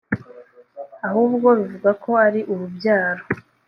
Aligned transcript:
ahubwo 1.07 1.47
bivuga 1.59 1.89
ko 2.03 2.11
ari 2.25 2.39
urubyaro 2.51 3.23